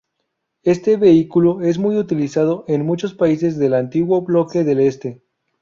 Este 0.63 0.97
vehículo 0.97 1.61
es 1.61 1.77
muy 1.77 1.95
utilizado 1.95 2.65
en 2.67 2.83
muchos 2.87 3.13
países 3.13 3.59
del 3.59 3.75
antiguo 3.75 4.23
Bloque 4.23 4.63
del 4.63 4.79
Este 4.79 5.21